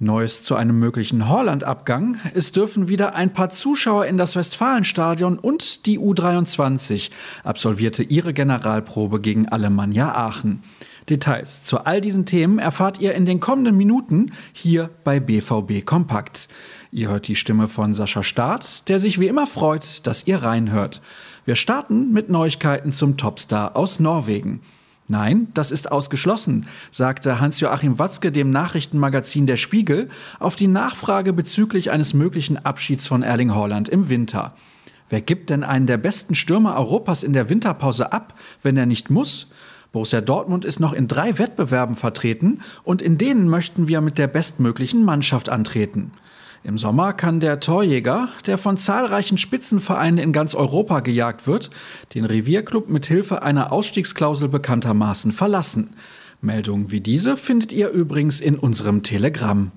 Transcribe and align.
Neues 0.00 0.44
zu 0.44 0.54
einem 0.54 0.78
möglichen 0.78 1.28
Holland-Abgang. 1.28 2.18
Es 2.32 2.52
dürfen 2.52 2.86
wieder 2.86 3.16
ein 3.16 3.32
paar 3.32 3.50
Zuschauer 3.50 4.06
in 4.06 4.16
das 4.16 4.36
Westfalenstadion 4.36 5.40
und 5.40 5.86
die 5.86 5.98
U23 5.98 7.10
absolvierte 7.42 8.04
ihre 8.04 8.32
Generalprobe 8.32 9.20
gegen 9.20 9.48
Alemannia 9.48 10.14
Aachen. 10.14 10.62
Details 11.10 11.64
zu 11.64 11.78
all 11.78 12.00
diesen 12.00 12.26
Themen 12.26 12.60
erfahrt 12.60 13.00
ihr 13.00 13.12
in 13.16 13.26
den 13.26 13.40
kommenden 13.40 13.76
Minuten 13.76 14.30
hier 14.52 14.88
bei 15.02 15.18
BVB 15.18 15.84
Kompakt. 15.84 16.46
Ihr 16.92 17.08
hört 17.08 17.26
die 17.26 17.34
Stimme 17.34 17.66
von 17.66 17.92
Sascha 17.92 18.22
Staat, 18.22 18.88
der 18.88 19.00
sich 19.00 19.18
wie 19.18 19.26
immer 19.26 19.48
freut, 19.48 20.06
dass 20.06 20.28
ihr 20.28 20.44
reinhört. 20.44 21.02
Wir 21.44 21.56
starten 21.56 22.12
mit 22.12 22.28
Neuigkeiten 22.28 22.92
zum 22.92 23.16
Topstar 23.16 23.74
aus 23.74 23.98
Norwegen. 23.98 24.60
Nein, 25.10 25.48
das 25.54 25.70
ist 25.70 25.90
ausgeschlossen, 25.90 26.66
sagte 26.90 27.40
Hans-Joachim 27.40 27.98
Watzke 27.98 28.30
dem 28.30 28.50
Nachrichtenmagazin 28.50 29.46
Der 29.46 29.56
Spiegel 29.56 30.10
auf 30.38 30.54
die 30.54 30.66
Nachfrage 30.66 31.32
bezüglich 31.32 31.90
eines 31.90 32.12
möglichen 32.12 32.58
Abschieds 32.58 33.06
von 33.06 33.22
Erling 33.22 33.54
Haaland 33.54 33.88
im 33.88 34.10
Winter. 34.10 34.54
Wer 35.08 35.22
gibt 35.22 35.48
denn 35.48 35.64
einen 35.64 35.86
der 35.86 35.96
besten 35.96 36.34
Stürmer 36.34 36.76
Europas 36.76 37.22
in 37.22 37.32
der 37.32 37.48
Winterpause 37.48 38.12
ab, 38.12 38.34
wenn 38.62 38.76
er 38.76 38.84
nicht 38.84 39.08
muss? 39.08 39.50
Borussia 39.92 40.20
Dortmund 40.20 40.66
ist 40.66 40.78
noch 40.78 40.92
in 40.92 41.08
drei 41.08 41.38
Wettbewerben 41.38 41.96
vertreten 41.96 42.60
und 42.84 43.00
in 43.00 43.16
denen 43.16 43.48
möchten 43.48 43.88
wir 43.88 44.02
mit 44.02 44.18
der 44.18 44.26
bestmöglichen 44.26 45.06
Mannschaft 45.06 45.48
antreten. 45.48 46.12
Im 46.64 46.76
Sommer 46.76 47.12
kann 47.12 47.40
der 47.40 47.60
Torjäger, 47.60 48.28
der 48.46 48.58
von 48.58 48.76
zahlreichen 48.76 49.38
Spitzenvereinen 49.38 50.18
in 50.18 50.32
ganz 50.32 50.54
Europa 50.54 51.00
gejagt 51.00 51.46
wird, 51.46 51.70
den 52.14 52.24
Revierclub 52.24 52.88
mit 52.88 53.06
Hilfe 53.06 53.42
einer 53.42 53.72
Ausstiegsklausel 53.72 54.48
bekanntermaßen 54.48 55.32
verlassen. 55.32 55.94
Meldungen 56.40 56.90
wie 56.90 57.00
diese 57.00 57.36
findet 57.36 57.72
ihr 57.72 57.90
übrigens 57.90 58.40
in 58.40 58.58
unserem 58.58 59.02
Telegramm. 59.02 59.72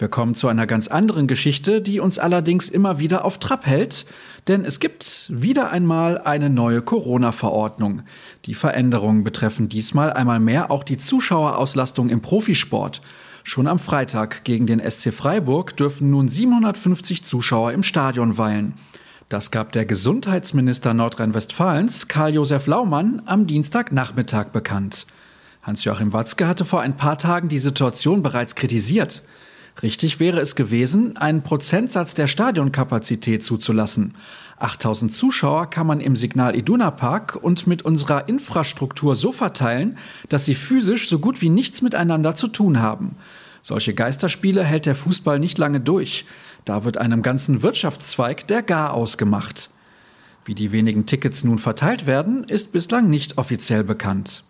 Wir 0.00 0.08
kommen 0.08 0.34
zu 0.34 0.48
einer 0.48 0.66
ganz 0.66 0.88
anderen 0.88 1.26
Geschichte, 1.26 1.82
die 1.82 2.00
uns 2.00 2.18
allerdings 2.18 2.70
immer 2.70 2.98
wieder 2.98 3.24
auf 3.24 3.38
Trab 3.38 3.66
hält, 3.66 4.06
denn 4.48 4.64
es 4.64 4.80
gibt 4.80 5.30
wieder 5.30 5.70
einmal 5.70 6.16
eine 6.16 6.48
neue 6.48 6.80
Corona-Verordnung. 6.80 8.02
Die 8.46 8.54
Veränderungen 8.54 9.24
betreffen 9.24 9.68
diesmal 9.68 10.10
einmal 10.12 10.40
mehr 10.40 10.70
auch 10.70 10.84
die 10.84 10.96
Zuschauerauslastung 10.96 12.08
im 12.08 12.22
Profisport. 12.22 13.02
Schon 13.44 13.66
am 13.66 13.78
Freitag 13.78 14.44
gegen 14.44 14.66
den 14.66 14.80
SC 14.80 15.12
Freiburg 15.12 15.76
dürfen 15.76 16.10
nun 16.10 16.28
750 16.28 17.24
Zuschauer 17.24 17.72
im 17.72 17.82
Stadion 17.82 18.38
weilen. 18.38 18.74
Das 19.28 19.50
gab 19.50 19.72
der 19.72 19.86
Gesundheitsminister 19.86 20.92
Nordrhein-Westfalens, 20.92 22.08
Karl-Josef 22.08 22.66
Laumann, 22.66 23.22
am 23.26 23.46
Dienstagnachmittag 23.46 24.46
bekannt. 24.46 25.06
Hans-Joachim 25.62 26.12
Watzke 26.12 26.48
hatte 26.48 26.64
vor 26.64 26.80
ein 26.80 26.96
paar 26.96 27.16
Tagen 27.16 27.48
die 27.48 27.58
Situation 27.58 28.22
bereits 28.22 28.54
kritisiert. 28.54 29.22
Richtig 29.82 30.20
wäre 30.20 30.40
es 30.40 30.56
gewesen, 30.56 31.16
einen 31.16 31.42
Prozentsatz 31.42 32.14
der 32.14 32.26
Stadionkapazität 32.26 33.42
zuzulassen. 33.42 34.14
8000 34.58 35.12
Zuschauer 35.12 35.70
kann 35.70 35.86
man 35.86 36.00
im 36.00 36.16
Signal 36.16 36.54
Iduna 36.54 36.90
Park 36.90 37.38
und 37.40 37.66
mit 37.66 37.82
unserer 37.82 38.28
Infrastruktur 38.28 39.16
so 39.16 39.32
verteilen, 39.32 39.96
dass 40.28 40.44
sie 40.44 40.54
physisch 40.54 41.08
so 41.08 41.18
gut 41.18 41.40
wie 41.40 41.48
nichts 41.48 41.80
miteinander 41.80 42.34
zu 42.34 42.48
tun 42.48 42.80
haben. 42.80 43.16
Solche 43.62 43.94
Geisterspiele 43.94 44.62
hält 44.62 44.86
der 44.86 44.94
Fußball 44.94 45.38
nicht 45.38 45.58
lange 45.58 45.80
durch. 45.80 46.26
Da 46.64 46.84
wird 46.84 46.98
einem 46.98 47.22
ganzen 47.22 47.62
Wirtschaftszweig 47.62 48.46
der 48.48 48.62
Garaus 48.62 49.18
gemacht. 49.18 49.70
Wie 50.44 50.54
die 50.54 50.72
wenigen 50.72 51.06
Tickets 51.06 51.44
nun 51.44 51.58
verteilt 51.58 52.06
werden, 52.06 52.44
ist 52.44 52.72
bislang 52.72 53.08
nicht 53.08 53.38
offiziell 53.38 53.84
bekannt. 53.84 54.44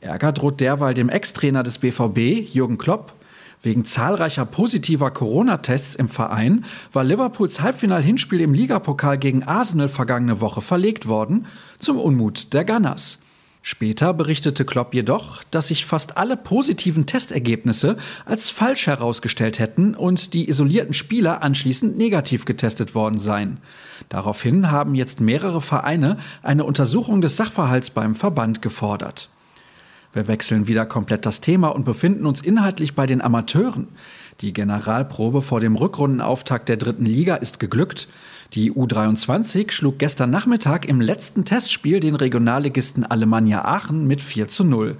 Ärger 0.00 0.32
droht 0.32 0.60
derweil 0.60 0.94
dem 0.94 1.08
Ex-Trainer 1.08 1.62
des 1.62 1.78
BVB, 1.78 2.18
Jürgen 2.52 2.78
Klopp, 2.78 3.14
Wegen 3.62 3.84
zahlreicher 3.84 4.44
positiver 4.44 5.12
Corona-Tests 5.12 5.94
im 5.94 6.08
Verein 6.08 6.64
war 6.92 7.04
Liverpools 7.04 7.60
Halbfinal-Hinspiel 7.60 8.40
im 8.40 8.54
Ligapokal 8.54 9.18
gegen 9.18 9.44
Arsenal 9.44 9.88
vergangene 9.88 10.40
Woche 10.40 10.60
verlegt 10.60 11.06
worden, 11.06 11.46
zum 11.78 11.98
Unmut 11.98 12.52
der 12.52 12.64
Gunners. 12.64 13.20
Später 13.64 14.12
berichtete 14.12 14.64
Klopp 14.64 14.92
jedoch, 14.92 15.44
dass 15.52 15.68
sich 15.68 15.86
fast 15.86 16.16
alle 16.16 16.36
positiven 16.36 17.06
Testergebnisse 17.06 17.96
als 18.24 18.50
falsch 18.50 18.88
herausgestellt 18.88 19.60
hätten 19.60 19.94
und 19.94 20.34
die 20.34 20.48
isolierten 20.48 20.94
Spieler 20.94 21.44
anschließend 21.44 21.96
negativ 21.96 22.44
getestet 22.44 22.96
worden 22.96 23.20
seien. 23.20 23.58
Daraufhin 24.08 24.72
haben 24.72 24.96
jetzt 24.96 25.20
mehrere 25.20 25.60
Vereine 25.60 26.16
eine 26.42 26.64
Untersuchung 26.64 27.20
des 27.20 27.36
Sachverhalts 27.36 27.90
beim 27.90 28.16
Verband 28.16 28.60
gefordert. 28.60 29.28
Wir 30.12 30.28
wechseln 30.28 30.68
wieder 30.68 30.84
komplett 30.84 31.24
das 31.24 31.40
Thema 31.40 31.68
und 31.68 31.84
befinden 31.84 32.26
uns 32.26 32.42
inhaltlich 32.42 32.94
bei 32.94 33.06
den 33.06 33.22
Amateuren. 33.22 33.88
Die 34.42 34.52
Generalprobe 34.52 35.40
vor 35.40 35.60
dem 35.60 35.74
Rückrundenauftakt 35.74 36.68
der 36.68 36.76
dritten 36.76 37.06
Liga 37.06 37.36
ist 37.36 37.60
geglückt. 37.60 38.08
Die 38.52 38.72
U23 38.72 39.70
schlug 39.70 39.98
gestern 39.98 40.28
Nachmittag 40.28 40.86
im 40.86 41.00
letzten 41.00 41.46
Testspiel 41.46 42.00
den 42.00 42.14
Regionalligisten 42.14 43.06
Alemannia 43.06 43.64
Aachen 43.64 44.06
mit 44.06 44.20
4 44.20 44.48
zu 44.48 44.64
0. 44.64 44.96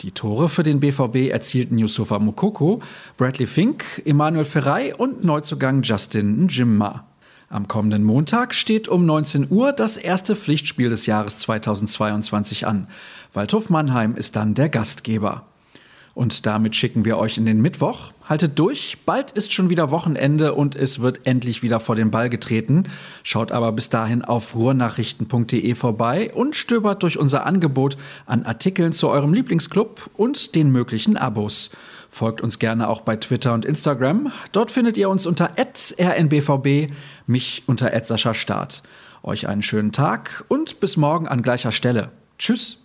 Die 0.00 0.12
Tore 0.12 0.48
für 0.48 0.62
den 0.62 0.80
BVB 0.80 1.30
erzielten 1.30 1.78
Yusufa 1.78 2.18
Mukoko, 2.18 2.80
Bradley 3.18 3.46
Fink, 3.46 4.02
Emanuel 4.04 4.44
Ferrei 4.46 4.94
und 4.94 5.24
Neuzugang 5.24 5.82
Justin 5.82 6.46
Njimma. 6.46 7.06
Am 7.48 7.68
kommenden 7.68 8.02
Montag 8.02 8.54
steht 8.54 8.88
um 8.88 9.06
19 9.06 9.48
Uhr 9.50 9.72
das 9.72 9.96
erste 9.96 10.34
Pflichtspiel 10.34 10.90
des 10.90 11.06
Jahres 11.06 11.38
2022 11.38 12.66
an. 12.66 12.88
Waldhof 13.32 13.70
Mannheim 13.70 14.16
ist 14.16 14.34
dann 14.34 14.54
der 14.54 14.68
Gastgeber. 14.68 15.46
Und 16.16 16.46
damit 16.46 16.74
schicken 16.74 17.04
wir 17.04 17.18
euch 17.18 17.36
in 17.36 17.44
den 17.44 17.60
Mittwoch. 17.60 18.10
Haltet 18.26 18.58
durch, 18.58 18.96
bald 19.04 19.32
ist 19.32 19.52
schon 19.52 19.68
wieder 19.68 19.90
Wochenende 19.90 20.54
und 20.54 20.74
es 20.74 21.00
wird 21.00 21.26
endlich 21.26 21.62
wieder 21.62 21.78
vor 21.78 21.94
den 21.94 22.10
Ball 22.10 22.30
getreten. 22.30 22.84
Schaut 23.22 23.52
aber 23.52 23.70
bis 23.72 23.90
dahin 23.90 24.24
auf 24.24 24.54
ruhrnachrichten.de 24.54 25.74
vorbei 25.74 26.32
und 26.32 26.56
stöbert 26.56 27.02
durch 27.02 27.18
unser 27.18 27.44
Angebot 27.44 27.98
an 28.24 28.44
Artikeln 28.44 28.94
zu 28.94 29.10
eurem 29.10 29.34
Lieblingsclub 29.34 30.08
und 30.16 30.54
den 30.54 30.70
möglichen 30.70 31.18
Abos. 31.18 31.70
Folgt 32.08 32.40
uns 32.40 32.58
gerne 32.58 32.88
auch 32.88 33.02
bei 33.02 33.16
Twitter 33.16 33.52
und 33.52 33.66
Instagram. 33.66 34.32
Dort 34.52 34.70
findet 34.70 34.96
ihr 34.96 35.10
uns 35.10 35.26
unter 35.26 35.50
rnbvb, 35.58 36.94
mich 37.26 37.64
unter 37.66 37.92
Start. 38.32 38.82
Euch 39.22 39.48
einen 39.48 39.62
schönen 39.62 39.92
Tag 39.92 40.46
und 40.48 40.80
bis 40.80 40.96
morgen 40.96 41.28
an 41.28 41.42
gleicher 41.42 41.72
Stelle. 41.72 42.08
Tschüss. 42.38 42.78